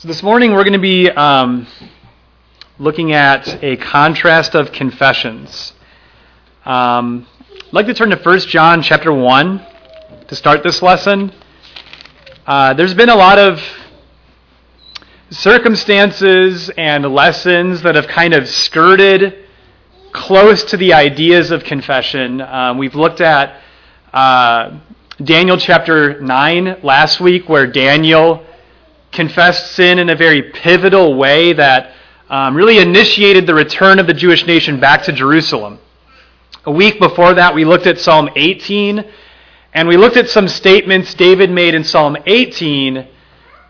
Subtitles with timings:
[0.00, 1.66] So this morning we're going to be um,
[2.78, 5.72] looking at a contrast of confessions.
[6.64, 9.66] Um, I'd like to turn to 1 John chapter 1
[10.28, 11.32] to start this lesson.
[12.46, 13.60] Uh, there's been a lot of
[15.30, 19.46] circumstances and lessons that have kind of skirted
[20.12, 22.40] close to the ideas of confession.
[22.40, 23.60] Um, we've looked at
[24.12, 24.78] uh,
[25.24, 28.44] Daniel chapter 9 last week, where Daniel
[29.12, 31.94] confessed sin in a very pivotal way that
[32.28, 35.78] um, really initiated the return of the Jewish nation back to Jerusalem.
[36.64, 39.04] A week before that, we looked at Psalm 18,
[39.72, 43.08] and we looked at some statements David made in Psalm 18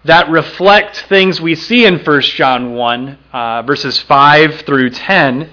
[0.04, 5.50] that reflect things we see in 1 John 1, uh, verses 5 through 10.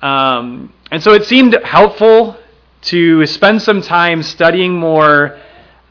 [0.00, 2.36] Um, and so it seemed helpful
[2.82, 5.38] to spend some time studying more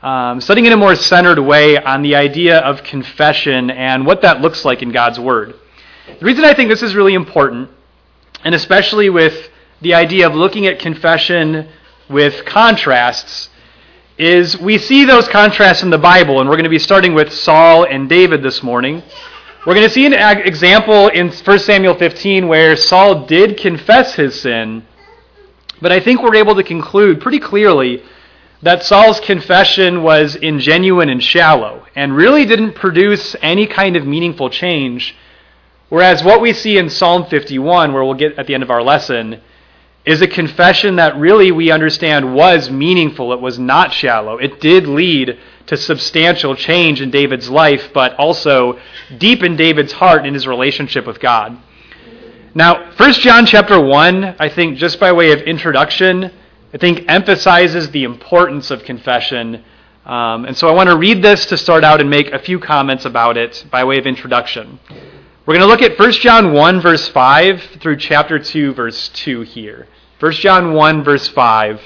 [0.02, 4.42] um, studying in a more centered way on the idea of confession and what that
[4.42, 5.56] looks like in God's Word.
[6.20, 7.70] The reason I think this is really important,
[8.44, 9.50] and especially with
[9.82, 11.68] the idea of looking at confession
[12.10, 13.50] with contrasts,
[14.18, 17.32] is we see those contrasts in the Bible, and we're going to be starting with
[17.32, 19.04] Saul and David this morning.
[19.66, 24.40] We're going to see an example in 1 Samuel 15 where Saul did confess his
[24.40, 24.86] sin,
[25.82, 28.02] but I think we're able to conclude pretty clearly
[28.62, 34.50] that Saul's confession was ingenuine and shallow and really didn't produce any kind of meaningful
[34.50, 35.16] change.
[35.88, 38.84] Whereas what we see in Psalm 51, where we'll get at the end of our
[38.84, 39.42] lesson,
[40.06, 43.32] is a confession that really we understand was meaningful.
[43.34, 44.38] It was not shallow.
[44.38, 45.38] It did lead
[45.68, 48.80] to substantial change in David's life, but also
[49.18, 51.58] deep in David's heart in his relationship with God.
[52.56, 56.32] Now, 1 John chapter 1, I think just by way of introduction,
[56.72, 59.64] I think emphasizes the importance of confession.
[60.06, 62.60] Um, and so I want to read this to start out and make a few
[62.60, 64.80] comments about it by way of introduction.
[65.46, 69.42] We're going to look at 1 John 1, verse 5 through chapter 2, verse 2
[69.42, 69.88] here.
[70.20, 71.82] 1 John 1, verse 5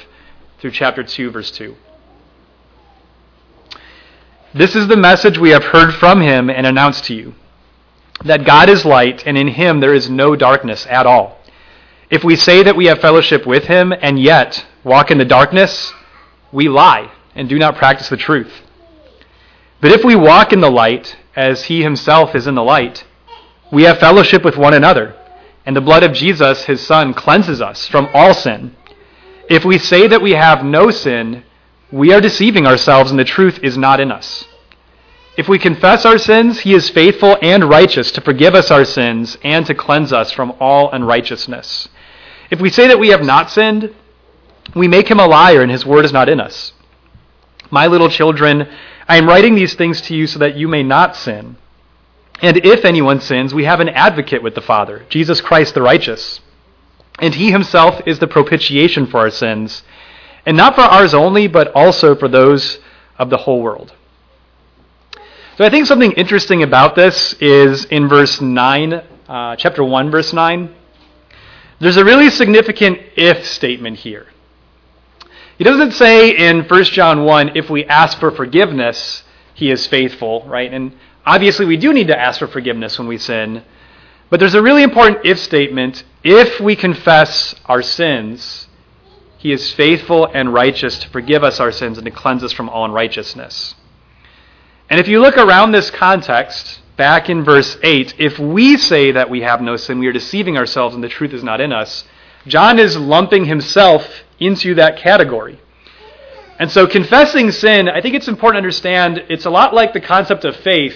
[0.59, 1.75] through chapter 2, verse 2.
[4.53, 7.35] This is the message we have heard from him and announced to you
[8.25, 11.39] that God is light, and in him there is no darkness at all.
[12.09, 15.93] If we say that we have fellowship with him and yet walk in the darkness,
[16.51, 18.61] we lie and do not practice the truth.
[19.81, 23.05] But if we walk in the light, as he himself is in the light,
[23.71, 25.15] we have fellowship with one another,
[25.65, 28.75] and the blood of Jesus, his Son, cleanses us from all sin.
[29.49, 31.43] If we say that we have no sin,
[31.91, 34.45] we are deceiving ourselves, and the truth is not in us.
[35.35, 39.37] If we confess our sins, he is faithful and righteous to forgive us our sins
[39.43, 41.89] and to cleanse us from all unrighteousness.
[42.51, 43.95] If we say that we have not sinned,
[44.75, 46.73] we make him a liar and his word is not in us.
[47.69, 48.69] My little children,
[49.07, 51.57] I am writing these things to you so that you may not sin.
[52.41, 56.41] And if anyone sins, we have an advocate with the Father, Jesus Christ the righteous.
[57.19, 59.83] And he himself is the propitiation for our sins,
[60.45, 62.79] and not for ours only, but also for those
[63.17, 63.93] of the whole world.
[65.57, 70.33] So I think something interesting about this is in verse 9, uh, chapter 1, verse
[70.33, 70.73] 9.
[71.79, 74.27] There's a really significant if statement here.
[75.63, 80.43] He doesn't say in 1 John 1, if we ask for forgiveness, he is faithful,
[80.45, 80.69] right?
[80.69, 80.93] And
[81.25, 83.63] obviously we do need to ask for forgiveness when we sin.
[84.29, 86.03] But there's a really important if statement.
[86.21, 88.67] If we confess our sins,
[89.37, 92.67] he is faithful and righteous to forgive us our sins and to cleanse us from
[92.67, 93.75] all unrighteousness.
[94.89, 99.29] And if you look around this context, back in verse 8, if we say that
[99.29, 102.03] we have no sin, we are deceiving ourselves and the truth is not in us.
[102.47, 105.59] John is lumping himself into that category.
[106.59, 110.01] And so confessing sin, I think it's important to understand it's a lot like the
[110.01, 110.95] concept of faith,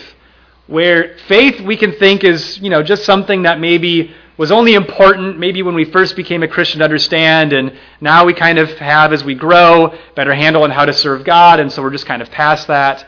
[0.68, 5.40] where faith we can think is, you know, just something that maybe was only important
[5.40, 9.12] maybe when we first became a Christian to understand, and now we kind of have,
[9.12, 12.22] as we grow, better handle on how to serve God, and so we're just kind
[12.22, 13.06] of past that.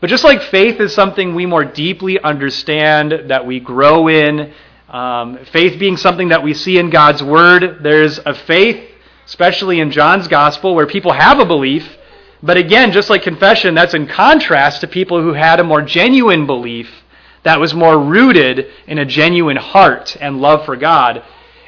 [0.00, 4.52] But just like faith is something we more deeply understand, that we grow in,
[4.88, 8.78] um, faith being something that we see in God's Word, there's a faith,
[9.28, 11.98] especially in John's Gospel, where people have a belief.
[12.42, 16.46] But again, just like confession, that's in contrast to people who had a more genuine
[16.46, 16.88] belief
[17.42, 21.22] that was more rooted in a genuine heart and love for God.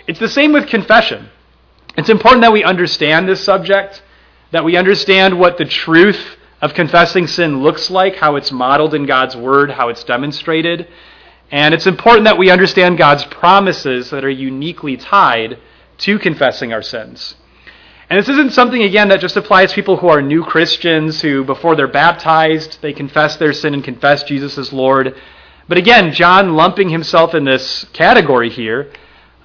[0.06, 1.28] It's the same with confession.
[1.98, 4.02] It's important that we understand this subject,
[4.52, 9.04] that we understand what the truth of confessing sin looks like, how it's modeled in
[9.04, 10.88] God's Word, how it's demonstrated.
[11.50, 15.58] And it's important that we understand God's promises that are uniquely tied
[15.98, 17.34] to confessing our sins.
[18.10, 21.44] And this isn't something, again, that just applies to people who are new Christians who,
[21.44, 25.14] before they're baptized, they confess their sin and confess Jesus as Lord.
[25.68, 28.92] But again, John lumping himself in this category here,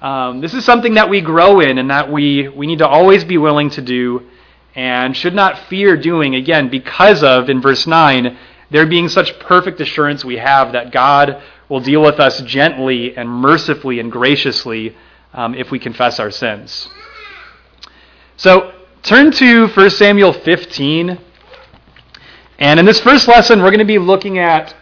[0.02, 3.22] um, this is something that we grow in and that we, we need to always
[3.22, 4.28] be willing to do
[4.74, 8.36] and should not fear doing, again, because of, in verse 9,
[8.70, 13.30] there being such perfect assurance we have that God will deal with us gently and
[13.30, 14.96] mercifully and graciously
[15.32, 16.88] um, if we confess our sins.
[18.38, 21.18] So turn to 1 Samuel 15.
[22.58, 24.74] And in this first lesson, we're going to be looking at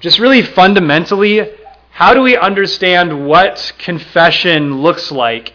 [0.00, 1.50] just really fundamentally
[1.92, 5.54] how do we understand what confession looks like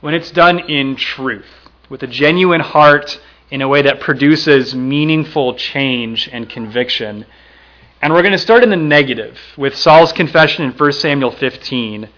[0.00, 5.56] when it's done in truth, with a genuine heart in a way that produces meaningful
[5.56, 7.26] change and conviction.
[8.00, 12.08] And we're going to start in the negative with Saul's confession in 1 Samuel 15.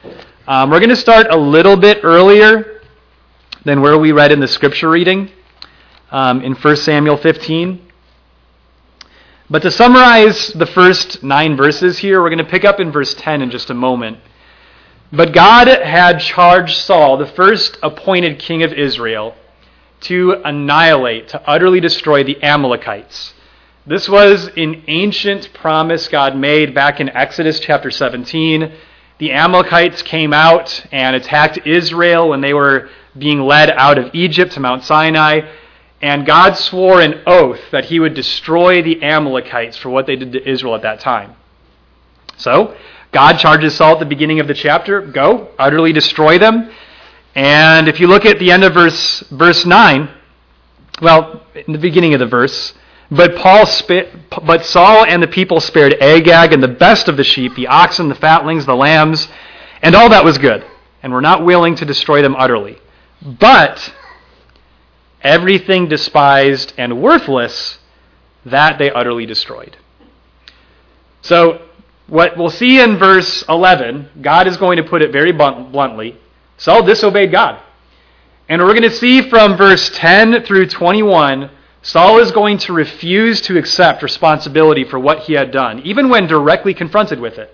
[0.46, 2.71] Um, we're going to start a little bit earlier
[3.64, 5.30] than where we read in the scripture reading
[6.10, 7.80] um, in 1 Samuel 15.
[9.48, 13.14] But to summarize the first nine verses here, we're going to pick up in verse
[13.14, 14.18] 10 in just a moment.
[15.12, 19.34] But God had charged Saul, the first appointed king of Israel,
[20.02, 23.34] to annihilate, to utterly destroy the Amalekites.
[23.86, 28.72] This was an ancient promise God made back in Exodus chapter 17.
[29.18, 34.52] The Amalekites came out and attacked Israel when they were being led out of Egypt
[34.52, 35.40] to Mount Sinai.
[36.00, 40.32] And God swore an oath that he would destroy the Amalekites for what they did
[40.32, 41.36] to Israel at that time.
[42.36, 42.76] So,
[43.12, 46.70] God charges Saul at the beginning of the chapter go, utterly destroy them.
[47.34, 50.08] And if you look at the end of verse, verse 9,
[51.00, 52.74] well, in the beginning of the verse,
[53.10, 53.66] but, Paul
[54.44, 58.08] but Saul and the people spared Agag and the best of the sheep, the oxen,
[58.08, 59.28] the fatlings, the lambs,
[59.82, 60.64] and all that was good,
[61.02, 62.78] and were not willing to destroy them utterly.
[63.24, 63.94] But
[65.22, 67.78] everything despised and worthless,
[68.44, 69.76] that they utterly destroyed.
[71.22, 71.68] So,
[72.08, 76.18] what we'll see in verse 11, God is going to put it very bluntly
[76.62, 77.60] Saul disobeyed God.
[78.48, 81.50] And we're going to see from verse 10 through 21,
[81.82, 86.28] Saul is going to refuse to accept responsibility for what he had done, even when
[86.28, 87.52] directly confronted with it.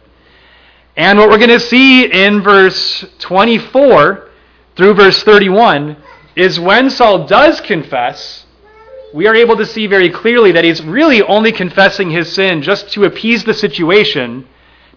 [0.94, 4.27] And what we're going to see in verse 24
[4.78, 5.96] through verse 31
[6.36, 8.46] is when Saul does confess,
[9.12, 12.88] we are able to see very clearly that he's really only confessing his sin just
[12.92, 14.46] to appease the situation,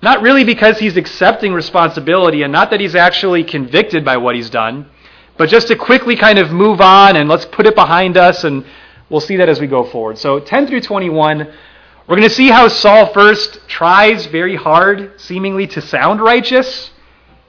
[0.03, 4.51] not really because he's accepting responsibility and not that he's actually convicted by what he's
[4.51, 4.87] done,
[5.35, 8.63] but just to quickly kind of move on and let's put it behind us, and
[9.09, 10.15] we'll see that as we go forward.
[10.19, 11.39] So 10 through 21,
[12.07, 16.90] we're going to see how Saul first tries very hard, seemingly to sound righteous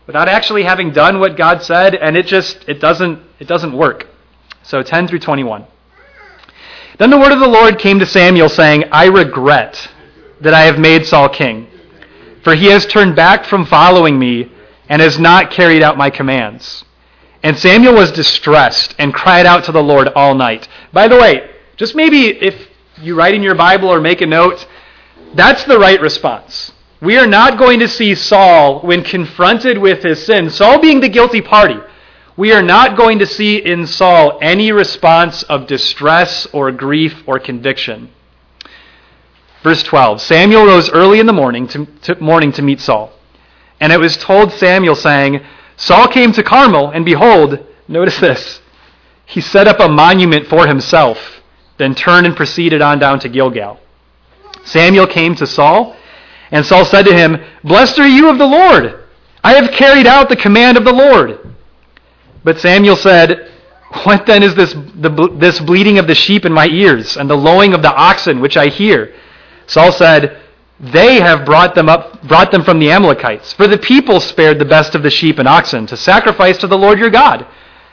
[0.06, 4.06] without actually having done what God said, and it just it doesn't it doesn't work.
[4.62, 5.66] So 10 through 21.
[6.99, 9.90] Then the word of the Lord came to Samuel, saying, I regret
[10.40, 11.66] that I have made Saul king,
[12.44, 14.52] for he has turned back from following me
[14.88, 16.84] and has not carried out my commands.
[17.43, 20.69] And Samuel was distressed and cried out to the Lord all night.
[20.93, 22.69] By the way, just maybe if
[23.00, 24.66] you write in your Bible or make a note,
[25.34, 26.71] that's the right response.
[27.02, 31.08] We are not going to see Saul, when confronted with his sin, Saul being the
[31.08, 31.81] guilty party,
[32.37, 37.40] we are not going to see in Saul any response of distress or grief or
[37.40, 38.08] conviction.
[39.64, 43.12] Verse 12 Samuel rose early in the morning to, to, morning to meet Saul.
[43.81, 45.41] And it was told Samuel, saying,
[45.76, 48.60] Saul came to Carmel, and behold, notice this,
[49.26, 51.43] he set up a monument for himself,
[51.79, 53.81] then turned and proceeded on down to Gilgal.
[54.62, 55.96] Samuel came to Saul
[56.52, 59.06] and Saul said to him, Blessed are you of the Lord.
[59.42, 61.54] I have carried out the command of the Lord.
[62.44, 63.50] But Samuel said,
[64.04, 67.36] What then is this, the, this bleating of the sheep in my ears and the
[67.36, 69.14] lowing of the oxen which I hear?
[69.66, 70.42] Saul said,
[70.78, 73.54] They have brought them up, brought them from the Amalekites.
[73.54, 76.78] For the people spared the best of the sheep and oxen to sacrifice to the
[76.78, 77.46] Lord your God.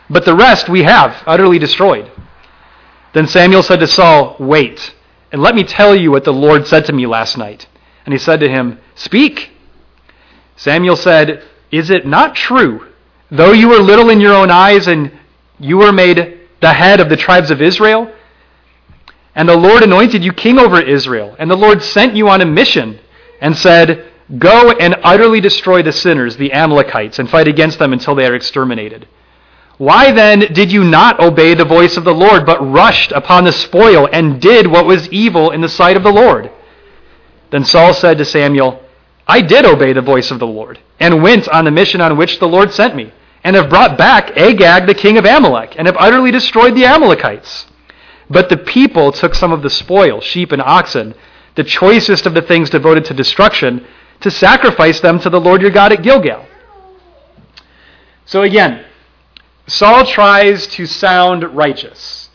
[0.09, 2.11] But the rest we have utterly destroyed.
[3.13, 4.93] Then Samuel said to Saul, Wait,
[5.31, 7.67] and let me tell you what the Lord said to me last night.
[8.06, 9.51] And he said to him, Speak.
[10.56, 12.88] Samuel said, Is it not true,
[13.32, 15.12] though you were little in your own eyes and
[15.60, 18.12] you were made the head of the tribes of Israel?
[19.36, 22.46] And the Lord anointed you king over Israel, and the Lord sent you on a
[22.46, 23.00] mission
[23.41, 28.15] and said, Go and utterly destroy the sinners, the Amalekites, and fight against them until
[28.15, 29.08] they are exterminated.
[29.77, 33.53] Why then did you not obey the voice of the Lord, but rushed upon the
[33.53, 36.51] spoil and did what was evil in the sight of the Lord?
[37.51, 38.84] Then Saul said to Samuel,
[39.27, 42.39] I did obey the voice of the Lord, and went on the mission on which
[42.39, 43.12] the Lord sent me,
[43.44, 47.68] and have brought back Agag the king of Amalek, and have utterly destroyed the Amalekites.
[48.29, 51.15] But the people took some of the spoil, sheep and oxen,
[51.56, 53.86] the choicest of the things devoted to destruction,
[54.22, 56.46] to sacrifice them to the Lord your God at Gilgal.
[58.25, 58.86] So again,
[59.68, 62.29] Saul tries to sound righteous.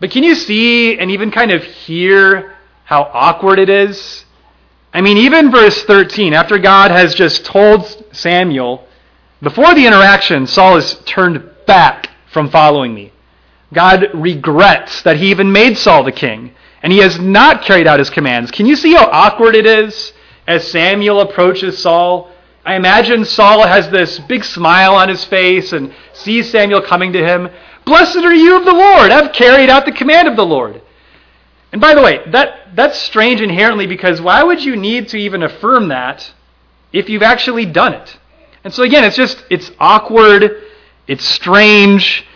[0.00, 2.54] But can you see and even kind of hear
[2.84, 4.25] how awkward it is?
[4.96, 8.88] I mean, even verse 13, after God has just told Samuel,
[9.42, 13.12] before the interaction, Saul has turned back from following me.
[13.74, 17.98] God regrets that he even made Saul the king, and he has not carried out
[17.98, 18.50] his commands.
[18.50, 20.14] Can you see how awkward it is
[20.46, 22.30] as Samuel approaches Saul?
[22.64, 27.22] I imagine Saul has this big smile on his face and sees Samuel coming to
[27.22, 27.50] him.
[27.84, 29.10] Blessed are you of the Lord.
[29.10, 30.80] I've carried out the command of the Lord.
[31.72, 35.42] And by the way, that, that's strange inherently because why would you need to even
[35.42, 36.32] affirm that
[36.92, 38.18] if you've actually done it?
[38.64, 40.62] And so again, it's just, it's awkward,
[41.06, 42.26] it's strange,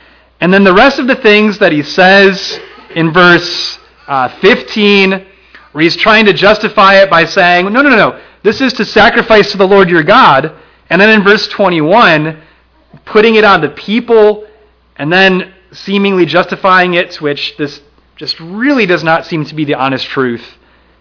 [0.41, 2.59] and then the rest of the things that he says
[2.95, 5.27] in verse uh, 15,
[5.73, 8.85] where he's trying to justify it by saying, no, no, no, no, this is to
[8.85, 10.53] sacrifice to the Lord your God.
[10.89, 12.41] And then in verse 21,
[13.05, 14.49] putting it on the people,
[14.97, 17.81] and then seemingly justifying it, which this
[18.21, 20.59] just really does not seem to be the honest truth.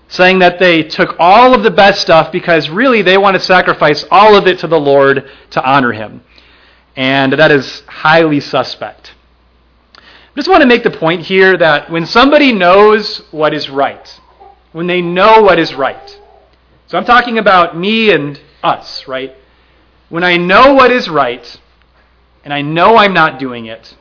[0.08, 4.06] Saying that they took all of the best stuff because really they want to sacrifice
[4.10, 6.24] all of it to the Lord to honor him.
[6.96, 9.16] And that is highly suspect.
[9.98, 10.02] I
[10.38, 14.22] just want to make the point here that when somebody knows what is right,
[14.72, 16.18] when they know what is right,
[16.88, 19.36] so I'm talking about me and us, right?
[20.08, 21.60] When I know what is right,
[22.46, 23.94] and I know I'm not doing it,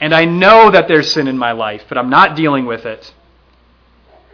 [0.00, 3.12] and I know that there's sin in my life, but I'm not dealing with it,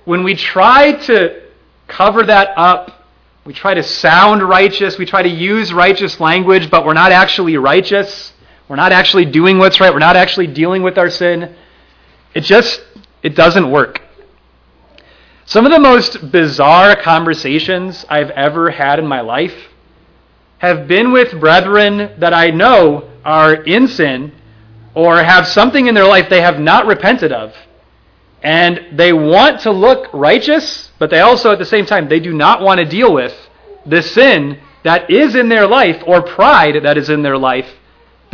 [0.05, 1.43] when we try to
[1.89, 3.07] cover that up,
[3.45, 7.57] we try to sound righteous, we try to use righteous language, but we're not actually
[7.57, 8.35] righteous,
[8.69, 9.93] we're not actually doing what's right.
[9.93, 11.55] We're not actually dealing with our sin.
[12.35, 12.83] It just,
[13.23, 14.01] it doesn't work.
[15.45, 19.55] Some of the most bizarre conversations I've ever had in my life
[20.59, 24.33] have been with brethren that I know are in sin
[24.95, 27.55] or have something in their life they have not repented of.
[28.43, 32.33] And they want to look righteous, but they also, at the same time, they do
[32.33, 33.35] not want to deal with
[33.87, 37.69] the sin that is in their life or pride that is in their life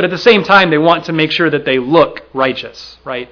[0.01, 3.29] but at the same time, they want to make sure that they look righteous, right?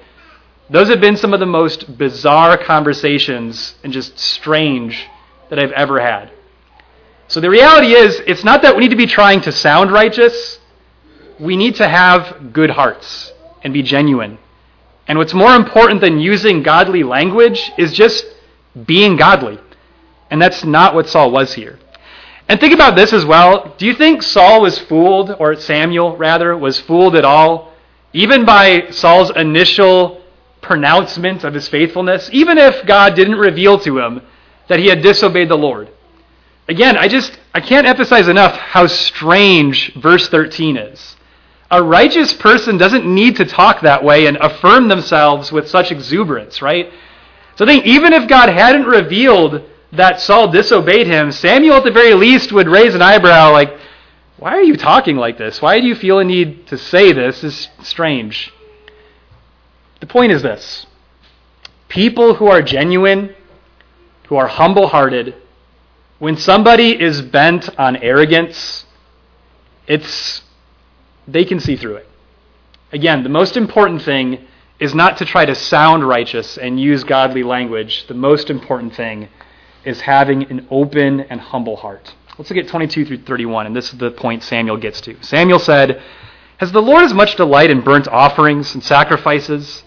[0.69, 5.07] Those have been some of the most bizarre conversations and just strange
[5.49, 6.29] that I've ever had.
[7.27, 10.58] So the reality is, it's not that we need to be trying to sound righteous.
[11.39, 13.31] We need to have good hearts
[13.63, 14.37] and be genuine.
[15.07, 18.25] And what's more important than using godly language is just
[18.85, 19.59] being godly.
[20.29, 21.79] And that's not what Saul was here.
[22.47, 23.75] And think about this as well.
[23.77, 27.73] Do you think Saul was fooled, or Samuel, rather, was fooled at all,
[28.11, 30.21] even by Saul's initial
[30.61, 34.21] pronouncement of his faithfulness, even if God didn't reveal to him
[34.67, 35.89] that he had disobeyed the Lord?
[36.67, 41.15] Again, I just I can't emphasize enough how strange verse 13 is.
[41.71, 46.61] A righteous person doesn't need to talk that way and affirm themselves with such exuberance,
[46.61, 46.91] right?
[47.55, 51.91] So I think even if God hadn't revealed that Saul disobeyed him, Samuel at the
[51.91, 53.77] very least would raise an eyebrow like,
[54.37, 55.61] why are you talking like this?
[55.61, 57.41] Why do you feel a need to say this?
[57.41, 58.53] This is strange.
[59.99, 60.85] The point is this
[61.89, 63.35] people who are genuine,
[64.27, 65.35] who are humble hearted,
[66.19, 68.85] when somebody is bent on arrogance,
[69.87, 70.43] it's
[71.31, 72.07] they can see through it.
[72.91, 74.47] Again, the most important thing
[74.79, 78.07] is not to try to sound righteous and use godly language.
[78.07, 79.29] The most important thing
[79.83, 82.13] is having an open and humble heart.
[82.37, 85.21] Let's look at 22 through 31, and this is the point Samuel gets to.
[85.21, 86.01] Samuel said,
[86.57, 89.83] Has the Lord as much delight in burnt offerings and sacrifices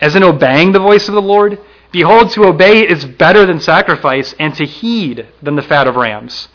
[0.00, 1.60] as in obeying the voice of the Lord?
[1.92, 6.48] Behold, to obey is better than sacrifice, and to heed than the fat of rams.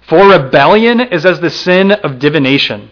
[0.00, 2.90] For rebellion is as the sin of divination,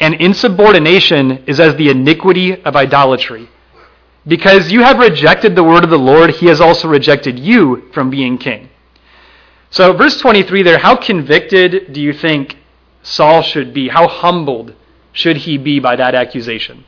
[0.00, 3.48] and insubordination is as the iniquity of idolatry.
[4.26, 8.10] Because you have rejected the word of the Lord, he has also rejected you from
[8.10, 8.70] being king.
[9.70, 12.56] So, verse 23 there, how convicted do you think
[13.02, 13.88] Saul should be?
[13.88, 14.74] How humbled
[15.12, 16.84] should he be by that accusation?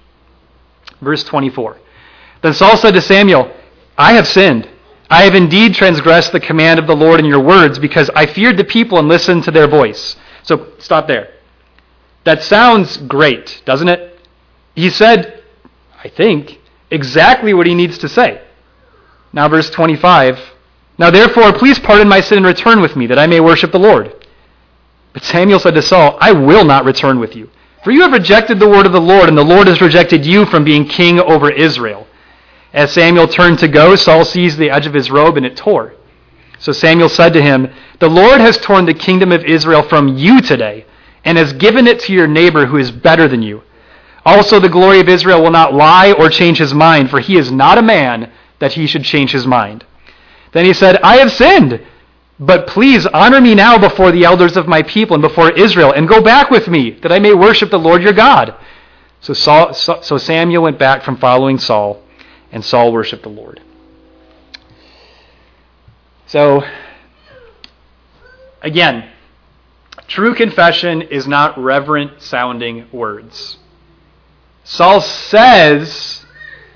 [1.00, 1.78] Verse 24.
[2.42, 3.54] Then Saul said to Samuel,
[3.97, 4.69] I have sinned.
[5.09, 8.57] I have indeed transgressed the command of the Lord in your words because I feared
[8.57, 10.16] the people and listened to their voice.
[10.42, 11.35] So, stop there.
[12.25, 14.21] That sounds great, doesn't it?
[14.75, 15.43] He said,
[16.02, 16.61] I think,
[16.91, 18.41] exactly what he needs to say.
[19.33, 20.38] Now, verse 25.
[20.99, 23.79] Now, therefore, please pardon my sin and return with me, that I may worship the
[23.79, 24.14] Lord.
[25.12, 27.50] But Samuel said to Saul, I will not return with you.
[27.83, 30.47] For you have rejected the word of the Lord, and the Lord has rejected you
[30.47, 32.07] from being king over Israel.
[32.73, 35.95] As Samuel turned to go, Saul seized the edge of his robe, and it tore.
[36.59, 40.41] So Samuel said to him, The Lord has torn the kingdom of Israel from you
[40.41, 40.87] today,
[41.25, 43.62] and has given it to your neighbor who is better than you.
[44.25, 47.50] Also, the glory of Israel will not lie or change his mind, for he is
[47.50, 49.85] not a man that he should change his mind.
[50.52, 51.85] Then he said, I have sinned,
[52.38, 56.09] but please honor me now before the elders of my people and before Israel, and
[56.09, 58.55] go back with me, that I may worship the Lord your God.
[59.21, 62.02] So, Saul, so Samuel went back from following Saul,
[62.52, 63.61] and Saul worshiped the Lord.
[66.26, 66.62] So,
[68.62, 69.09] again,
[70.12, 73.57] true confession is not reverent sounding words.
[74.62, 76.26] Saul says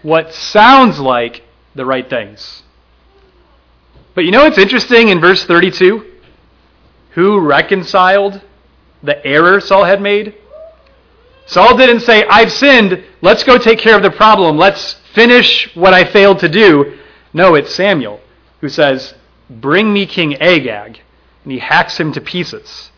[0.00, 1.42] what sounds like
[1.74, 2.62] the right things.
[4.14, 6.12] But you know what's interesting in verse 32?
[7.10, 8.40] Who reconciled
[9.02, 10.34] the error Saul had made?
[11.44, 15.92] Saul didn't say, I've sinned, let's go take care of the problem, let's finish what
[15.92, 16.98] I failed to do.
[17.34, 18.18] No, it's Samuel
[18.62, 19.12] who says,
[19.50, 21.00] Bring me King Agag.
[21.44, 22.90] And he hacks him to pieces.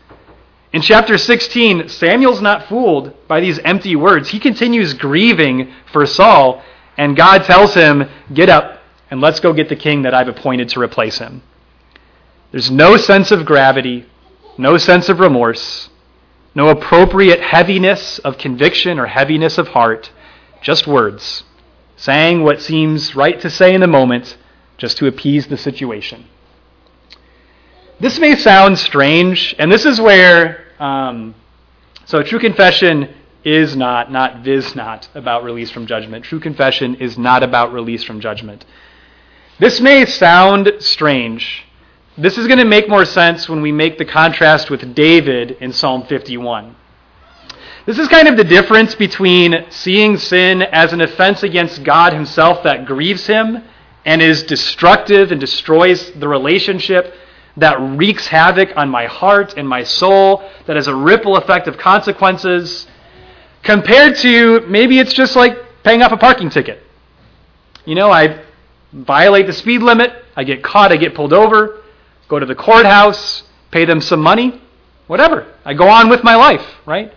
[0.71, 4.29] In chapter 16, Samuel's not fooled by these empty words.
[4.29, 6.63] He continues grieving for Saul,
[6.97, 10.69] and God tells him, Get up and let's go get the king that I've appointed
[10.69, 11.41] to replace him.
[12.51, 14.05] There's no sense of gravity,
[14.57, 15.89] no sense of remorse,
[16.53, 20.11] no appropriate heaviness of conviction or heaviness of heart,
[20.61, 21.43] just words,
[21.95, 24.37] saying what seems right to say in the moment
[24.77, 26.25] just to appease the situation.
[28.01, 31.35] This may sound strange, and this is where, um,
[32.05, 33.13] so true confession
[33.43, 36.23] is not, not vis not, about release from judgment.
[36.23, 38.63] True confession is not about release from judgment.
[39.59, 41.65] This may sound strange.
[42.17, 45.73] This is going to make more sense when we make the contrast with David in
[45.73, 46.77] Psalm 51.
[47.85, 52.63] This is kind of the difference between seeing sin as an offense against God Himself
[52.63, 53.61] that grieves Him
[54.05, 57.13] and is destructive and destroys the relationship
[57.59, 61.77] that wreaks havoc on my heart and my soul, that has a ripple effect of
[61.77, 62.87] consequences,
[63.63, 66.83] compared to maybe it's just like paying off a parking ticket.
[67.85, 68.43] You know, I
[68.93, 71.81] violate the speed limit, I get caught, I get pulled over,
[72.27, 74.61] go to the courthouse, pay them some money,
[75.07, 75.45] whatever.
[75.65, 77.13] I go on with my life, right?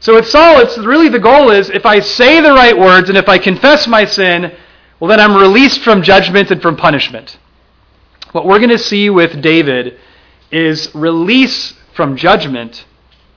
[0.00, 3.18] So with Saul, it's really the goal is if I say the right words and
[3.18, 4.56] if I confess my sin,
[5.00, 7.38] well, then I'm released from judgment and from punishment.
[8.32, 9.98] What we're going to see with David
[10.50, 12.84] is release from judgment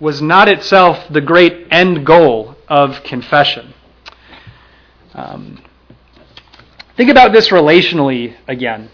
[0.01, 3.73] was not itself the great end goal of confession.
[5.13, 5.63] Um,
[6.97, 8.89] think about this relationally again.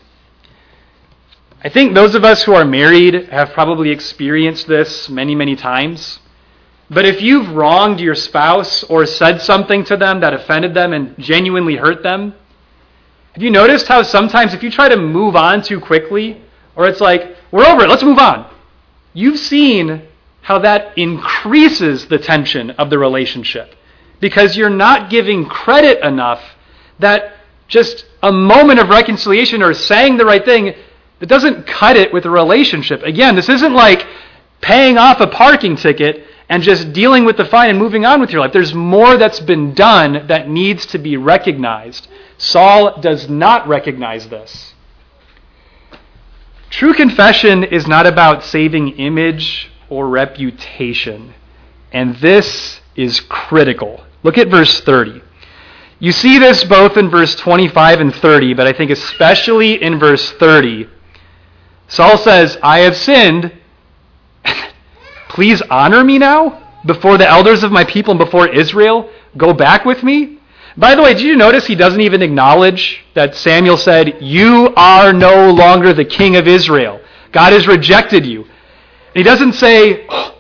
[1.64, 6.20] I think those of us who are married have probably experienced this many, many times.
[6.92, 11.18] But if you've wronged your spouse or said something to them that offended them and
[11.18, 12.36] genuinely hurt them,
[13.38, 16.42] have you noticed how sometimes if you try to move on too quickly,
[16.76, 18.52] or it's like, we're over it, let's move on,
[19.14, 20.02] you've seen
[20.42, 23.76] how that increases the tension of the relationship
[24.20, 26.42] because you're not giving credit enough
[26.98, 27.36] that
[27.68, 30.74] just a moment of reconciliation or saying the right thing
[31.20, 33.04] that doesn't cut it with a relationship.
[33.04, 34.04] Again, this isn't like
[34.62, 38.32] paying off a parking ticket and just dealing with the fine and moving on with
[38.32, 38.52] your life.
[38.52, 42.08] There's more that's been done that needs to be recognized.
[42.38, 44.74] Saul does not recognize this.
[46.70, 51.34] True confession is not about saving image or reputation.
[51.92, 54.04] And this is critical.
[54.24, 55.22] Look at verse 30.
[56.00, 60.32] You see this both in verse 25 and 30, but I think especially in verse
[60.34, 60.88] 30.
[61.88, 63.52] Saul says, I have sinned.
[65.30, 69.10] Please honor me now before the elders of my people and before Israel.
[69.38, 70.37] Go back with me.
[70.78, 75.12] By the way, did you notice he doesn't even acknowledge that Samuel said, You are
[75.12, 77.02] no longer the king of Israel.
[77.32, 78.44] God has rejected you.
[78.44, 80.38] And he doesn't say, oh,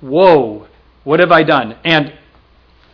[0.00, 0.66] Whoa,
[1.04, 1.76] what have I done?
[1.84, 2.12] And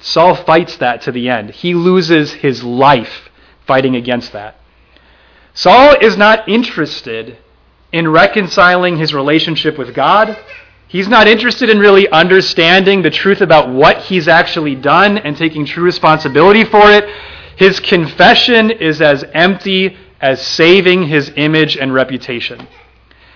[0.01, 1.51] Saul fights that to the end.
[1.51, 3.31] He loses his life
[3.67, 4.57] fighting against that.
[5.55, 7.39] Saul is not interested
[7.93, 10.37] in reconciling his relationship with God
[10.93, 15.65] He's not interested in really understanding the truth about what he's actually done and taking
[15.65, 17.09] true responsibility for it.
[17.57, 22.69] His confession is as empty as saving his image and reputation.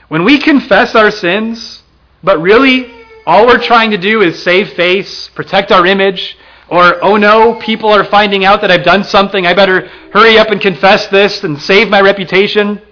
[0.08, 1.82] When we confess our sins,
[2.22, 2.92] but really
[3.24, 6.36] all we're trying to do is save face, protect our image,
[6.68, 10.50] or, oh no, people are finding out that I've done something, I better hurry up
[10.50, 12.82] and confess this and save my reputation,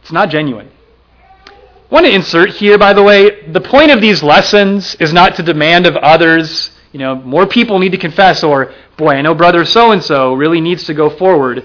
[0.00, 0.68] it's not genuine.
[1.92, 5.42] Want to insert here, by the way, the point of these lessons is not to
[5.42, 9.66] demand of others, you know, more people need to confess, or, boy, I know brother
[9.66, 11.62] so and so really needs to go forward.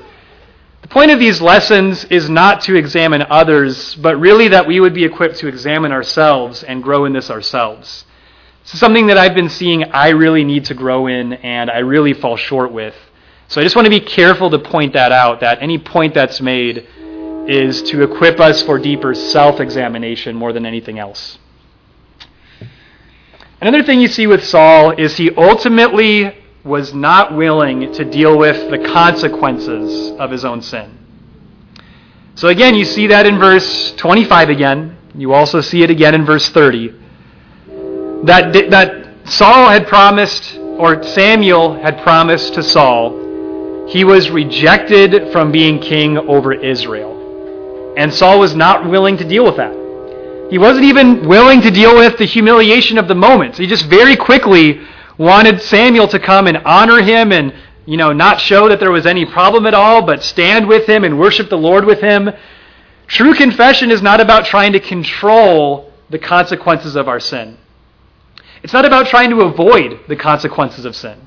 [0.82, 4.94] The point of these lessons is not to examine others, but really that we would
[4.94, 8.04] be equipped to examine ourselves and grow in this ourselves.
[8.64, 11.78] This is something that I've been seeing I really need to grow in and I
[11.78, 12.96] really fall short with.
[13.48, 16.42] So I just want to be careful to point that out, that any point that's
[16.42, 16.86] made
[17.48, 21.40] is to equip us for deeper self examination more than anything else.
[23.60, 28.70] Another thing you see with Saul is he ultimately was not willing to deal with
[28.70, 30.98] the consequences of his own sin.
[32.36, 34.98] So again, you see that in verse 25 again.
[35.16, 36.90] You also see it again in verse 30.
[38.26, 45.52] That, that Saul had promised, or Samuel had promised to Saul, he was rejected from
[45.52, 47.17] being king over Israel.
[47.98, 49.74] And Saul was not willing to deal with that.
[50.52, 53.58] He wasn't even willing to deal with the humiliation of the moment.
[53.58, 54.82] He just very quickly
[55.18, 57.54] wanted Samuel to come and honor him and,
[57.86, 61.04] you know, not show that there was any problem at all, but stand with him
[61.04, 62.30] and worship the Lord with him.
[63.08, 67.58] True confession is not about trying to control the consequences of our sin.
[68.64, 71.27] It's not about trying to avoid the consequences of sin.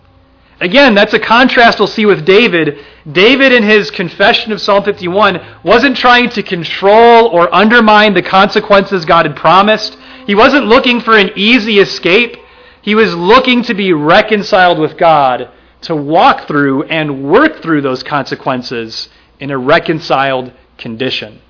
[0.60, 2.84] Again, that's a contrast we'll see with David.
[3.10, 9.06] David, in his confession of Psalm 51, wasn't trying to control or undermine the consequences
[9.06, 9.96] God had promised.
[10.26, 12.36] He wasn't looking for an easy escape.
[12.82, 15.50] He was looking to be reconciled with God,
[15.82, 21.40] to walk through and work through those consequences in a reconciled condition.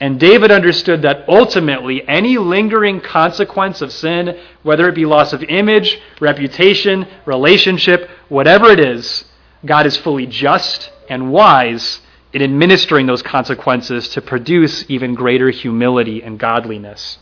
[0.00, 5.42] And David understood that ultimately any lingering consequence of sin, whether it be loss of
[5.44, 9.24] image, reputation, relationship, whatever it is,
[9.64, 12.00] God is fully just and wise
[12.32, 17.18] in administering those consequences to produce even greater humility and godliness.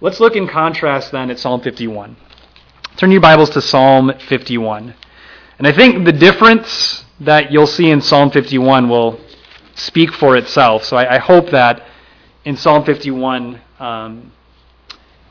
[0.00, 2.16] Let's look in contrast then at Psalm 51.
[2.96, 4.94] Turn your Bibles to Psalm 51.
[5.58, 9.20] And I think the difference that you'll see in Psalm 51 will
[9.80, 10.84] speak for itself.
[10.84, 11.86] So I, I hope that
[12.44, 14.32] in Psalm 51, um,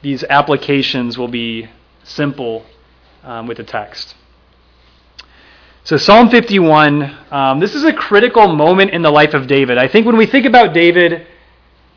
[0.01, 1.69] these applications will be
[2.03, 2.65] simple
[3.23, 4.15] um, with the text.
[5.83, 9.77] So, Psalm 51, um, this is a critical moment in the life of David.
[9.77, 11.25] I think when we think about David,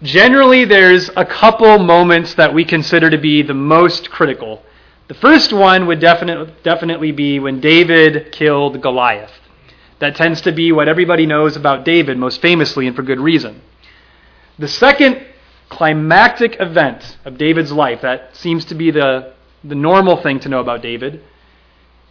[0.02, 4.62] generally there's a couple moments that we consider to be the most critical.
[5.08, 9.32] The first one would definite, definitely be when David killed Goliath.
[10.02, 13.60] That tends to be what everybody knows about David, most famously, and for good reason.
[14.58, 15.24] The second
[15.68, 20.58] climactic event of David's life, that seems to be the, the normal thing to know
[20.58, 21.22] about David,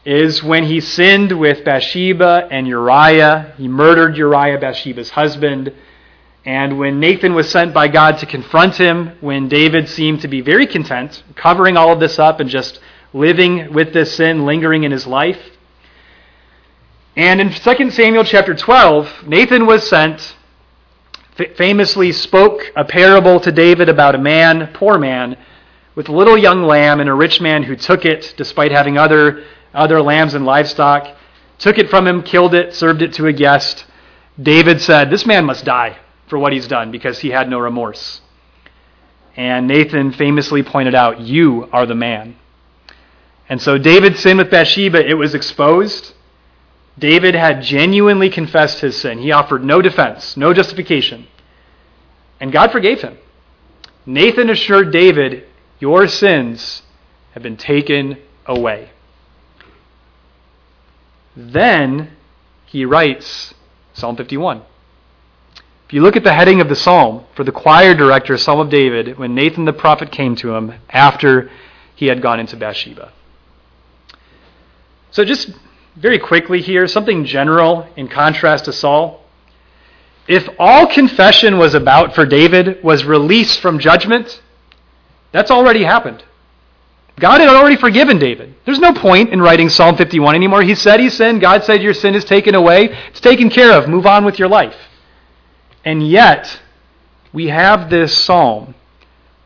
[0.06, 3.56] is when he sinned with Bathsheba and Uriah.
[3.58, 5.74] He murdered Uriah, Bathsheba's husband.
[6.46, 10.40] And when Nathan was sent by God to confront him, when David seemed to be
[10.40, 12.80] very content, covering all of this up and just
[13.12, 15.58] living with this sin lingering in his life,
[17.16, 20.36] and in 2 Samuel chapter 12, Nathan was sent,
[21.56, 25.38] famously spoke a parable to David about a man, poor man,
[25.94, 29.44] with a little young lamb and a rich man who took it despite having other,
[29.74, 31.18] other lambs and livestock,
[31.60, 33.86] took it from him, killed it, served it to a guest.
[34.42, 35.98] David said, This man must die
[36.28, 38.22] for what he's done because he had no remorse.
[39.36, 42.38] And Nathan famously pointed out, You are the man.
[43.50, 45.06] And so David sinned with Bathsheba.
[45.06, 46.14] It was exposed.
[46.98, 49.20] David had genuinely confessed his sin.
[49.20, 51.28] He offered no defense, no justification.
[52.40, 53.18] And God forgave him.
[54.06, 55.46] Nathan assured David,
[55.80, 56.84] Your sins
[57.34, 58.90] have been taken away.
[61.36, 62.12] Then
[62.66, 63.54] he writes
[63.94, 64.64] Psalm 51.
[65.88, 68.70] If you look at the heading of the psalm for the choir director, Psalm of
[68.70, 71.52] David, when Nathan the prophet came to him after
[71.96, 73.12] he had gone into Bathsheba.
[75.12, 75.52] So just
[75.96, 79.24] very quickly here, something general in contrast to Saul.
[80.28, 84.42] If all confession was about for David was release from judgment,
[85.32, 86.24] that's already happened.
[87.20, 88.56] God had already forgiven David.
[88.66, 90.64] There's no point in writing Psalm 51 anymore.
[90.64, 91.42] He said he sinned.
[91.42, 92.96] God said your sin is taken away.
[93.10, 93.88] It's taken care of.
[93.88, 94.76] Move on with your life.
[95.84, 96.62] And yet,
[97.34, 98.76] we have this psalm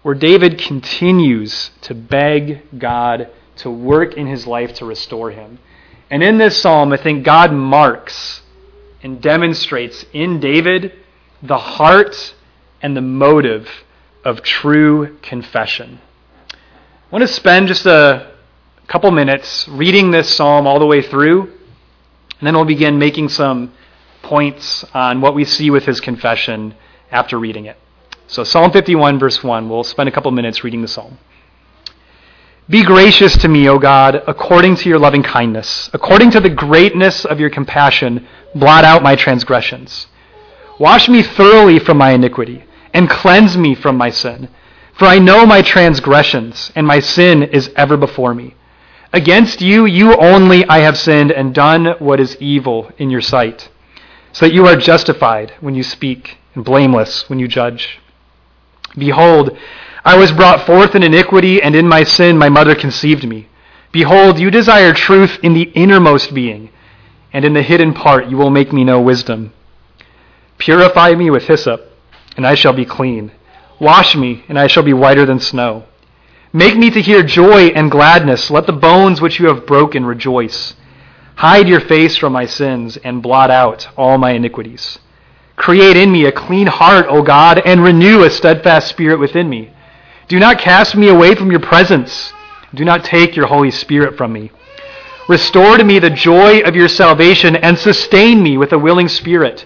[0.04, 5.60] where David continues to beg God to work in his life to restore him.
[6.10, 8.42] And in this psalm, I think God marks
[9.02, 10.94] and demonstrates in David
[11.42, 12.36] the heart
[12.82, 13.70] and the motive
[14.24, 16.00] of true confession.
[16.52, 16.56] I
[17.12, 18.32] want to spend just a
[18.88, 23.74] couple minutes reading this psalm all the way through, and then we'll begin making some
[24.22, 26.76] points on what we see with his confession
[27.12, 27.78] after reading it.
[28.28, 31.20] So, Psalm 51, verse 1, we'll spend a couple minutes reading the psalm.
[32.68, 35.88] Be gracious to me, O God, according to your loving kindness.
[35.94, 40.08] According to the greatness of your compassion, blot out my transgressions.
[40.80, 44.50] Wash me thoroughly from my iniquity, and cleanse me from my sin.
[44.94, 48.56] For I know my transgressions, and my sin is ever before me.
[49.14, 53.70] Against you, you only, I have sinned and done what is evil in your sight,
[54.34, 58.00] so that you are justified when you speak, and blameless when you judge.
[58.98, 59.56] Behold,
[60.06, 63.50] I was brought forth in iniquity, and in my sin my mother conceived me.
[63.92, 66.70] Behold, you desire truth in the innermost being,
[67.34, 69.52] and in the hidden part you will make me know wisdom.
[70.60, 71.92] Purify me with hyssop,
[72.38, 73.32] and I shall be clean.
[73.80, 75.86] Wash me, and I shall be whiter than snow.
[76.54, 78.52] Make me to hear joy and gladness.
[78.52, 80.76] Let the bones which you have broken rejoice.
[81.38, 85.00] Hide your face from my sins, and blot out all my iniquities.
[85.56, 89.72] Create in me a clean heart, O God, and renew a steadfast spirit within me.
[90.28, 92.34] Do not cast me away from your presence.
[92.74, 94.52] Do not take your Holy Spirit from me.
[95.28, 99.66] Restore to me the joy of your salvation, and sustain me with a willing spirit.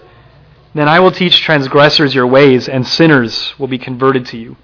[0.74, 4.56] Then I will teach transgressors your ways, and sinners will be converted to you.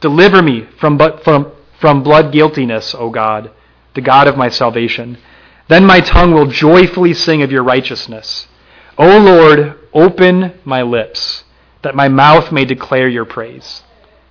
[0.00, 3.50] Deliver me from, from, from blood guiltiness, O God,
[3.94, 5.18] the God of my salvation.
[5.68, 8.46] Then my tongue will joyfully sing of your righteousness.
[8.98, 11.44] O Lord, open my lips,
[11.82, 13.82] that my mouth may declare your praise.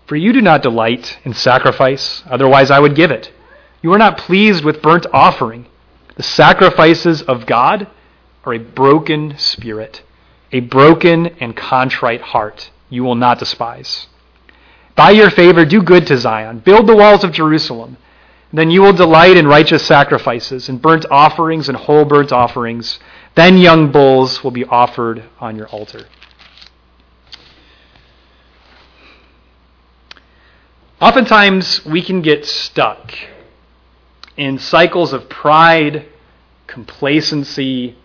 [0.08, 3.32] For you do not delight in sacrifice, otherwise I would give it.
[3.82, 5.68] You are not pleased with burnt offering.
[6.16, 7.88] The sacrifices of God
[8.46, 10.04] are a broken spirit
[10.56, 14.08] a broken and contrite heart you will not despise.
[14.96, 16.60] By your favor, do good to Zion.
[16.60, 17.98] Build the walls of Jerusalem.
[18.54, 23.00] Then you will delight in righteous sacrifices, and burnt offerings and whole burnt offerings.
[23.36, 26.06] Then young bulls will be offered on your altar.
[31.06, 33.14] Oftentimes, we can get stuck
[34.38, 36.08] in cycles of pride,
[36.66, 37.96] complacency,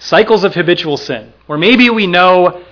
[0.00, 2.64] cycles of habitual sin, where maybe we know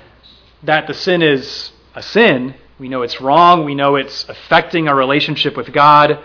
[0.65, 4.97] that the sin is a sin, we know it's wrong, we know it's affecting our
[4.97, 6.19] relationship with God,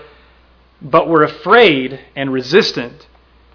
[0.81, 3.07] but we're afraid and resistant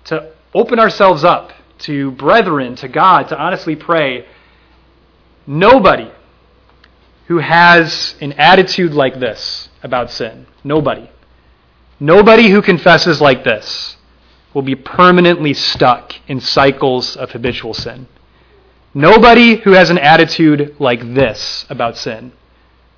[0.05, 4.25] to open ourselves up to brethren, to God, to honestly pray.
[5.49, 6.13] Nobody
[7.27, 11.09] who has an attitude like this about sin, nobody,
[11.99, 13.97] nobody who confesses like this
[14.53, 18.09] will be permanently stuck in cycles of habitual sin.
[18.93, 22.33] Nobody who has an attitude like this about sin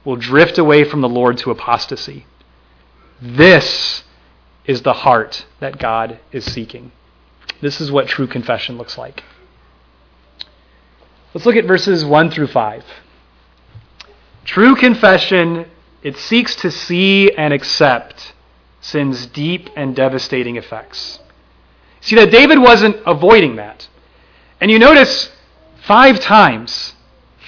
[0.05, 2.27] will drift away from the Lord to apostasy.
[3.21, 4.03] This
[4.65, 6.93] is the heart that God is seeking.
[7.61, 9.23] This is what true confession looks like.
[11.35, 12.85] Let's look at verses 1 through 5.
[14.45, 15.67] True confession,
[16.03, 18.33] it seeks to see and accept
[18.81, 21.21] sin's deep and devastating effects.
[22.01, 23.89] See that David wasn't avoiding that.
[24.61, 25.31] And you notice
[25.85, 26.95] five times,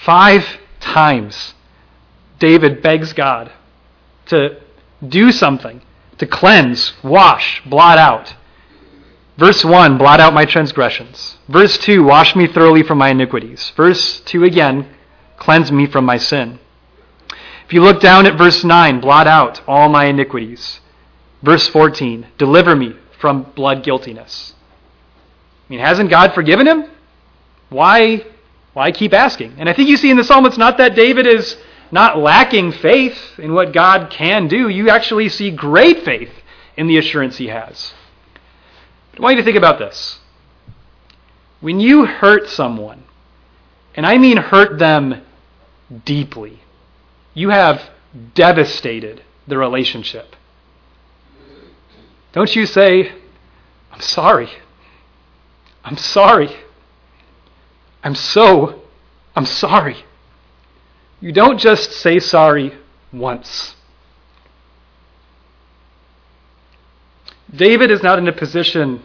[0.05, 0.47] five
[0.81, 1.55] times,
[2.39, 3.53] David begs God
[4.27, 4.61] to
[5.07, 5.83] do something,
[6.19, 8.35] to cleanse, wash, blot out.
[9.37, 11.39] Verse 1, blot out my transgressions.
[11.49, 13.73] Verse 2, wash me thoroughly from my iniquities.
[13.77, 14.89] Verse 2 again,
[15.37, 16.61] cleanse me from my sin.
[17.67, 20.81] If you look down at verse 9, blot out all my iniquities.
[21.43, 24.55] Verse 14, deliver me from blood guiltiness.
[25.69, 26.91] I mean, hasn't God forgiven him?
[27.71, 28.25] Why,
[28.75, 29.55] why keep asking?
[29.59, 31.57] And I think you see in the psalm, it's not that David is
[31.91, 34.69] not lacking faith in what God can do.
[34.69, 36.31] You actually see great faith
[36.77, 37.95] in the assurance he has.
[39.17, 40.19] I want you to think about this.
[41.61, 43.05] When you hurt someone,
[43.95, 45.23] and I mean hurt them
[46.05, 46.61] deeply,
[47.35, 47.83] you have
[48.35, 50.37] devastated the relationship.
[52.33, 53.13] Don't you say,
[53.93, 54.49] I'm sorry.
[55.85, 56.57] I'm sorry.
[58.03, 58.83] I'm so,
[59.37, 60.05] I'm sorry.
[61.21, 62.75] You don't just say sorry
[63.13, 63.77] once.
[67.55, 69.03] David is not in a position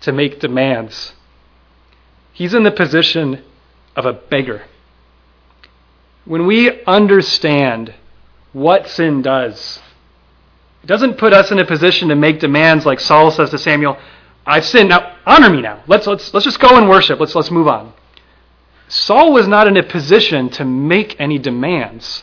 [0.00, 1.14] to make demands.
[2.32, 3.42] He's in the position
[3.96, 4.64] of a beggar.
[6.24, 7.94] When we understand
[8.52, 9.80] what sin does,
[10.82, 13.98] it doesn't put us in a position to make demands like Saul says to Samuel,
[14.46, 14.90] I've sinned.
[14.90, 15.82] Now honor me now.
[15.86, 17.20] Let's let's let's just go and worship.
[17.20, 17.92] Let's let's move on.
[18.88, 22.22] Saul was not in a position to make any demands.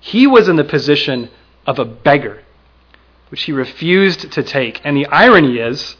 [0.00, 1.30] He was in the position
[1.66, 2.42] of a beggar,
[3.30, 4.80] which he refused to take.
[4.84, 5.96] And the irony is,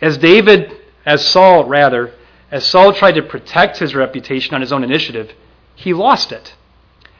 [0.00, 2.12] as David, as Saul rather,
[2.50, 5.32] as Saul tried to protect his reputation on his own initiative,
[5.74, 6.54] he lost it.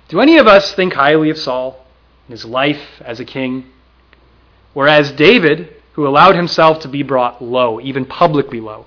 [0.08, 1.84] Do any of us think highly of Saul,
[2.26, 3.66] and his life as a king?
[4.72, 8.86] Whereas David, who allowed himself to be brought low, even publicly low.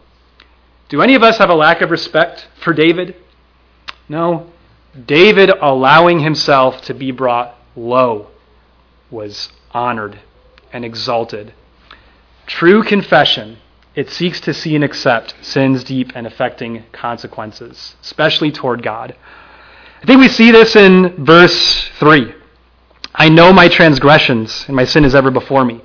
[0.90, 3.16] Do any of us have a lack of respect for David?
[4.10, 4.48] No,
[5.06, 8.28] David allowing himself to be brought low
[9.10, 10.20] was honored
[10.74, 11.54] and exalted.
[12.46, 13.58] True confession,
[13.96, 19.16] it seeks to see and accept sin's deep and affecting consequences, especially toward God.
[20.02, 22.34] I think we see this in verse 3.
[23.14, 25.84] I know my transgressions, and my sin is ever before me.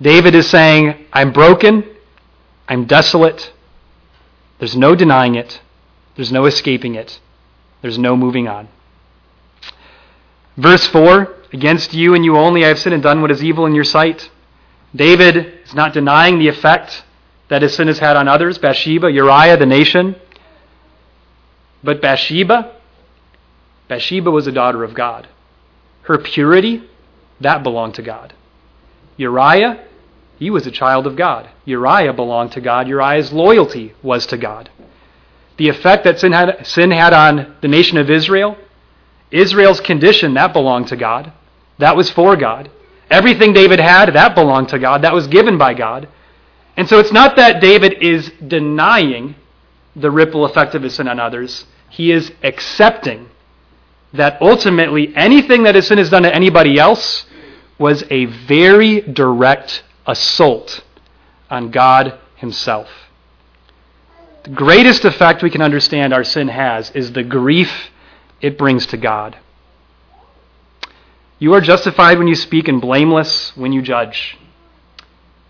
[0.00, 1.84] David is saying, I'm broken,
[2.68, 3.52] I'm desolate,
[4.60, 5.60] there's no denying it,
[6.14, 7.18] there's no escaping it,
[7.80, 8.68] there's no moving on.
[10.56, 13.66] Verse 4 Against you and you only I have sinned and done what is evil
[13.66, 14.30] in your sight.
[14.94, 17.04] David is not denying the effect
[17.48, 20.16] that his sin has had on others Bathsheba, Uriah, the nation.
[21.84, 22.76] But Bathsheba,
[23.92, 25.28] Bathsheba was a daughter of God.
[26.04, 26.82] Her purity,
[27.42, 28.32] that belonged to God.
[29.18, 29.84] Uriah,
[30.38, 31.50] he was a child of God.
[31.66, 32.88] Uriah belonged to God.
[32.88, 34.70] Uriah's loyalty was to God.
[35.58, 38.56] The effect that sin had, sin had on the nation of Israel,
[39.30, 41.30] Israel's condition, that belonged to God.
[41.76, 42.70] That was for God.
[43.10, 45.02] Everything David had, that belonged to God.
[45.02, 46.08] That was given by God.
[46.78, 49.34] And so it's not that David is denying
[49.94, 51.66] the ripple effect of his sin on others.
[51.90, 53.28] He is accepting
[54.14, 57.26] that ultimately anything that sin has done to anybody else
[57.78, 60.84] was a very direct assault
[61.50, 62.88] on God himself.
[64.44, 67.90] The greatest effect we can understand our sin has is the grief
[68.40, 69.38] it brings to God.
[71.38, 74.36] You are justified when you speak and blameless when you judge.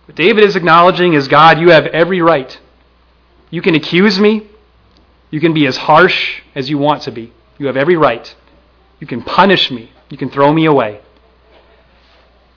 [0.07, 2.59] What David is acknowledging is God, you have every right.
[3.51, 4.47] You can accuse me.
[5.31, 7.33] You can be as harsh as you want to be.
[7.59, 8.35] You have every right.
[9.03, 9.91] You can punish me.
[10.11, 11.01] You can throw me away.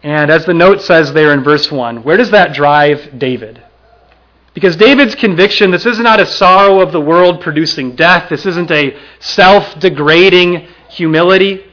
[0.04, 3.64] And as the note says there in verse 1, where does that drive David?
[4.54, 8.70] Because David's conviction this is not a sorrow of the world producing death, this isn't
[8.70, 11.64] a self degrading humility.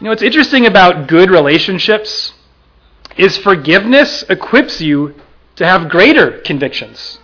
[0.00, 2.34] know, what's interesting about good relationships
[3.16, 5.14] is forgiveness equips you
[5.54, 7.20] to have greater convictions.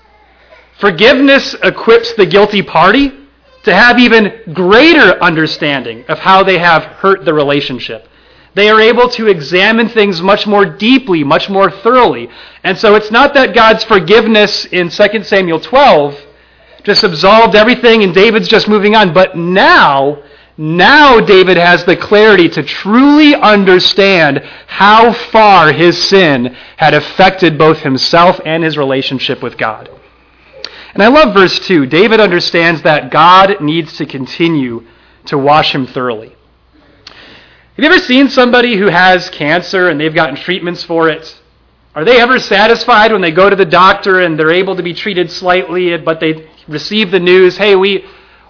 [0.78, 3.17] Forgiveness equips the guilty party
[3.68, 8.08] to have even greater understanding of how they have hurt the relationship.
[8.54, 12.28] They are able to examine things much more deeply, much more thoroughly.
[12.64, 16.18] And so it's not that God's forgiveness in 2 Samuel 12
[16.82, 20.22] just absolved everything and David's just moving on, but now
[20.60, 27.78] now David has the clarity to truly understand how far his sin had affected both
[27.78, 29.88] himself and his relationship with God.
[30.94, 31.86] And I love verse 2.
[31.86, 34.84] David understands that God needs to continue
[35.26, 36.34] to wash him thoroughly.
[37.08, 41.40] Have you ever seen somebody who has cancer and they've gotten treatments for it?
[41.94, 44.94] Are they ever satisfied when they go to the doctor and they're able to be
[44.94, 48.04] treated slightly, but they receive the news, hey, we,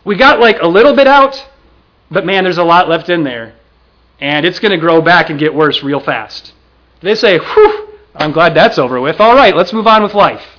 [0.05, 1.47] we got like a little bit out,
[2.11, 3.55] but man, there's a lot left in there.
[4.21, 6.53] And it's going to grow back and get worse real fast.
[7.01, 9.21] They say, whew, I'm glad that's over with.
[9.21, 10.58] All right, let's move on with life.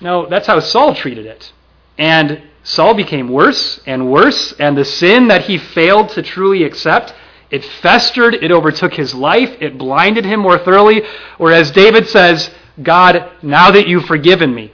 [0.00, 1.52] No, that's how Saul treated it.
[1.98, 7.14] And Saul became worse and worse, and the sin that he failed to truly accept,
[7.50, 11.02] it festered, it overtook his life, it blinded him more thoroughly.
[11.38, 12.50] Whereas David says,
[12.82, 14.72] God, now that you've forgiven me,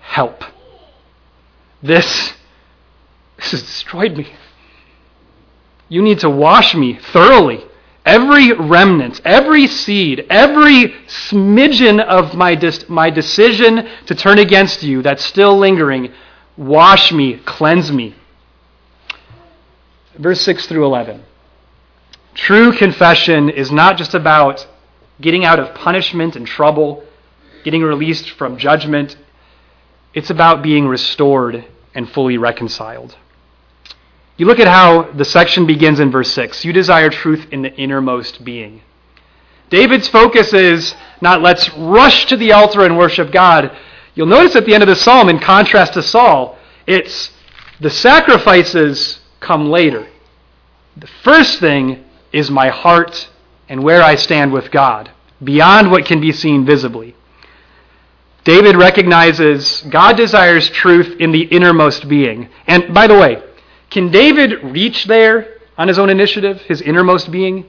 [0.00, 0.42] help.
[1.82, 2.34] This
[3.40, 4.30] this has destroyed me.
[5.88, 7.64] You need to wash me thoroughly.
[8.10, 15.00] Every remnant, every seed, every smidgen of my, dis- my decision to turn against you
[15.00, 16.12] that's still lingering,
[16.56, 18.16] wash me, cleanse me.
[20.18, 21.22] Verse 6 through 11.
[22.34, 24.66] True confession is not just about
[25.20, 27.04] getting out of punishment and trouble,
[27.62, 29.16] getting released from judgment.
[30.14, 33.14] It's about being restored and fully reconciled.
[34.40, 36.64] You look at how the section begins in verse 6.
[36.64, 38.80] You desire truth in the innermost being.
[39.68, 43.76] David's focus is not let's rush to the altar and worship God.
[44.14, 46.56] You'll notice at the end of the psalm, in contrast to Saul,
[46.86, 47.30] it's
[47.80, 50.08] the sacrifices come later.
[50.96, 52.02] The first thing
[52.32, 53.28] is my heart
[53.68, 55.10] and where I stand with God,
[55.44, 57.14] beyond what can be seen visibly.
[58.44, 62.48] David recognizes God desires truth in the innermost being.
[62.66, 63.42] And by the way,
[63.90, 67.66] can David reach there on his own initiative, his innermost being?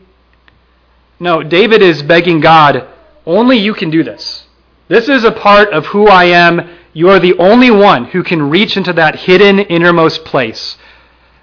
[1.20, 2.88] No, David is begging God,
[3.26, 4.46] only you can do this.
[4.88, 6.78] This is a part of who I am.
[6.94, 10.78] You are the only one who can reach into that hidden innermost place.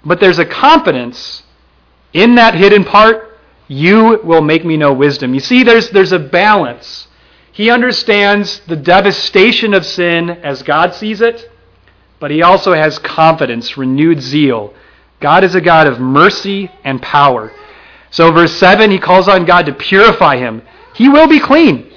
[0.05, 1.43] But there's a confidence
[2.13, 3.37] in that hidden part.
[3.67, 5.33] You will make me know wisdom.
[5.33, 7.07] You see, there's, there's a balance.
[7.51, 11.48] He understands the devastation of sin as God sees it,
[12.19, 14.73] but he also has confidence, renewed zeal.
[15.19, 17.51] God is a God of mercy and power.
[18.11, 20.61] So, verse 7, he calls on God to purify him.
[20.95, 21.91] He will be clean.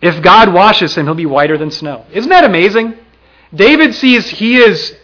[0.00, 2.04] If God washes him, he'll be whiter than snow.
[2.12, 2.94] Isn't that amazing?
[3.54, 4.96] David sees he is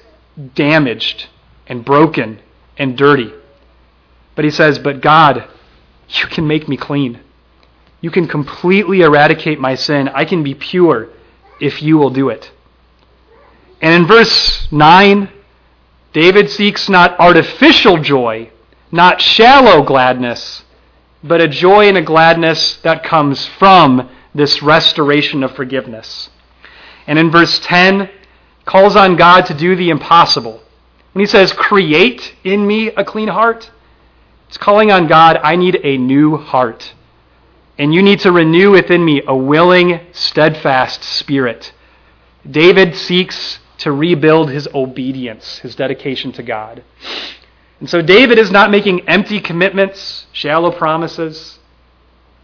[0.54, 1.28] damaged
[1.66, 2.40] and broken
[2.76, 3.32] and dirty.
[4.34, 5.48] But he says, But God,
[6.08, 7.20] you can make me clean.
[8.00, 10.08] You can completely eradicate my sin.
[10.08, 11.08] I can be pure
[11.60, 12.50] if you will do it.
[13.80, 15.30] And in verse 9,
[16.12, 18.50] David seeks not artificial joy,
[18.90, 20.64] not shallow gladness,
[21.22, 26.30] but a joy and a gladness that comes from this restoration of forgiveness.
[27.06, 28.10] And in verse 10,
[28.64, 30.62] calls on God to do the impossible.
[31.12, 33.70] When he says, Create in me a clean heart,
[34.48, 36.94] it's calling on God, I need a new heart.
[37.78, 41.72] And you need to renew within me a willing, steadfast spirit.
[42.48, 46.82] David seeks to rebuild his obedience, his dedication to God.
[47.80, 51.58] And so David is not making empty commitments, shallow promises.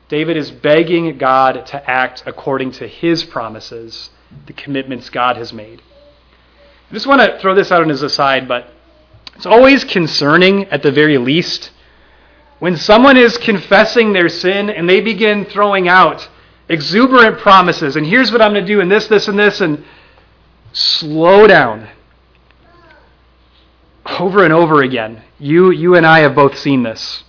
[0.09, 4.11] David is begging God to act according to his promises,
[4.47, 5.83] the commitments God has made.
[6.91, 8.69] I just want to throw this out as a side, but
[9.35, 11.73] it's always concerning, at the very least,
[12.61, 16.29] when someone is confessing their sin and they begin throwing out
[16.69, 19.85] exuberant promises, and here's what I'm going to do, and this, this, and this, and
[20.75, 21.89] slow down.
[24.19, 25.23] Over and over again.
[25.39, 27.25] You, you and I have both seen this.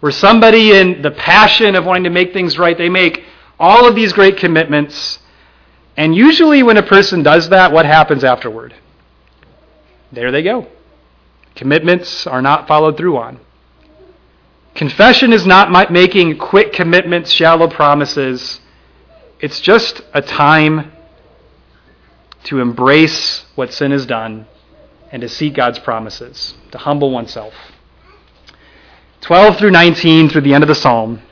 [0.00, 3.24] Where somebody, in the passion of wanting to make things right, they make
[3.58, 5.18] all of these great commitments.
[5.96, 8.74] And usually, when a person does that, what happens afterward?
[10.12, 10.68] There they go.
[11.54, 13.40] Commitments are not followed through on.
[14.74, 18.60] Confession is not making quick commitments, shallow promises.
[19.40, 20.90] It's just a time
[22.44, 24.46] to embrace what sin has done
[25.10, 27.54] and to seek God's promises, to humble oneself.
[29.22, 31.22] 12 through 19, through the end of the psalm,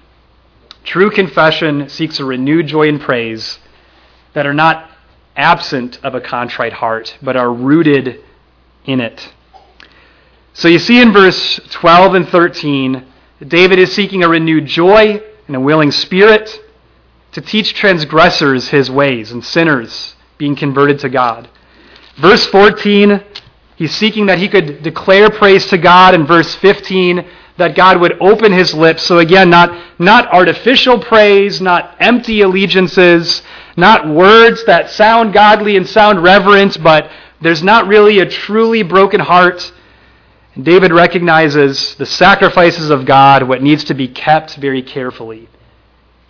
[0.84, 3.58] true confession seeks a renewed joy and praise
[4.32, 4.90] that are not
[5.36, 8.20] absent of a contrite heart, but are rooted
[8.86, 9.32] in it.
[10.54, 13.04] So you see in verse 12 and 13,
[13.46, 16.60] David is seeking a renewed joy and a willing spirit
[17.32, 21.48] to teach transgressors his ways and sinners being converted to God.
[22.20, 23.22] Verse 14,
[23.76, 26.16] he's seeking that he could declare praise to God.
[26.16, 27.24] In verse 15,
[27.58, 29.04] that God would open his lips.
[29.04, 33.40] So again, not, not artificial praise, not empty allegiances,
[33.76, 37.08] not words that sound godly and sound reverent, but
[37.40, 39.72] there's not really a truly broken heart.
[40.56, 45.48] And David recognizes the sacrifices of God, what needs to be kept very carefully,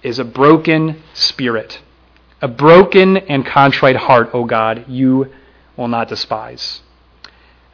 [0.03, 1.81] is a broken spirit.
[2.43, 5.33] A broken and contrite heart, O God, you
[5.77, 6.83] will not despise.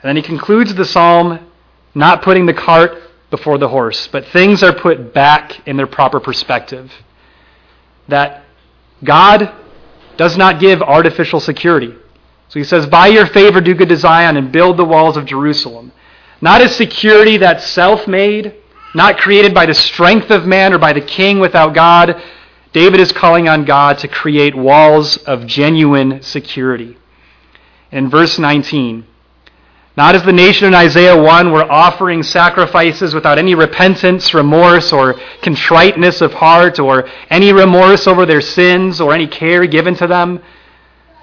[0.03, 1.51] And then he concludes the psalm
[1.95, 2.93] not putting the cart
[3.31, 6.93] before the horse, but things are put back in their proper perspective.
[8.09, 8.45] That
[9.03, 9.53] God
[10.17, 11.95] does not give artificial security.
[12.49, 15.27] So he says, By your favor, do good to Zion and build the walls of
[15.27, 15.93] Jerusalem.
[16.41, 18.55] Not a security that's self made,
[18.95, 22.23] not created by the strength of man or by the king without God,
[22.73, 26.97] David is calling on God to create walls of genuine security.
[27.91, 29.07] In verse 19,
[29.97, 35.15] not as the nation in Isaiah 1 were offering sacrifices without any repentance, remorse, or
[35.43, 40.41] contriteness of heart, or any remorse over their sins, or any care given to them.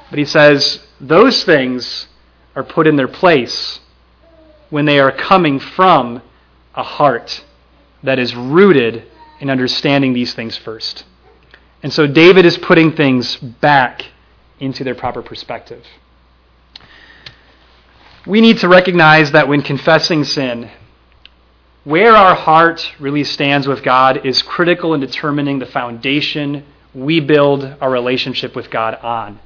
[0.09, 2.07] But he says, those things
[2.53, 3.79] are put in their place
[4.71, 6.21] when they are coming from
[6.73, 7.45] a heart
[8.03, 9.03] that is rooted
[9.39, 11.05] in understanding these things first.
[11.85, 14.05] And so David is putting things back
[14.59, 15.85] into their proper perspective.
[18.25, 20.71] We need to recognize that when confessing sin,
[21.83, 26.65] where our heart really stands with God is critical in determining the foundation
[26.95, 29.39] we build our relationship with God on.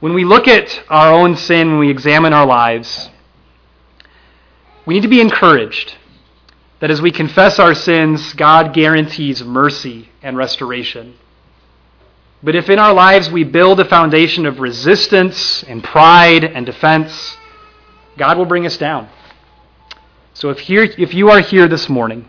[0.00, 3.08] When we look at our own sin, when we examine our lives,
[4.84, 5.94] we need to be encouraged
[6.80, 11.14] that as we confess our sins, God guarantees mercy and restoration.
[12.42, 17.36] But if in our lives we build a foundation of resistance and pride and defense,
[18.18, 19.08] God will bring us down.
[20.34, 22.28] So if, here, if you are here this morning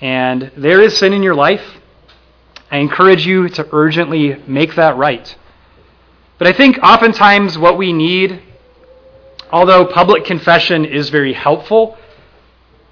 [0.00, 1.62] and there is sin in your life,
[2.70, 5.34] I encourage you to urgently make that right.
[6.38, 8.42] But I think oftentimes what we need,
[9.50, 11.96] although public confession is very helpful,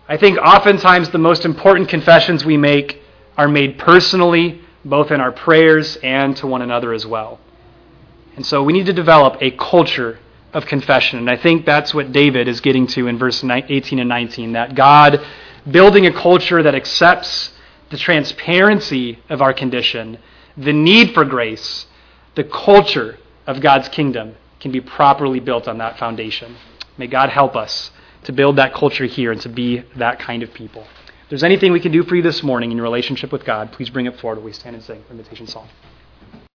[0.08, 3.02] I think oftentimes the most important confessions we make
[3.36, 7.40] are made personally, both in our prayers and to one another as well.
[8.36, 10.18] And so we need to develop a culture
[10.52, 11.18] of confession.
[11.18, 14.74] And I think that's what David is getting to in verse 18 and 19 that
[14.74, 15.24] God
[15.70, 17.52] building a culture that accepts
[17.90, 20.18] the transparency of our condition,
[20.56, 21.86] the need for grace,
[22.36, 26.56] the culture of God's kingdom can be properly built on that foundation.
[26.96, 27.90] May God help us
[28.26, 30.82] to build that culture here and to be that kind of people.
[30.82, 33.72] If there's anything we can do for you this morning in your relationship with God,
[33.72, 35.68] please bring it forward we stand and sing invitation song.